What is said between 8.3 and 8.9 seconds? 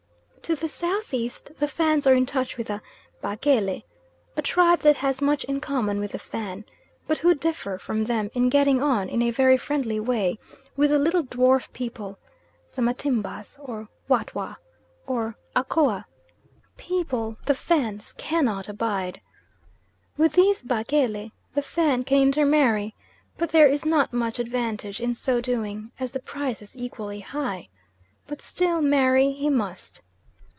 in getting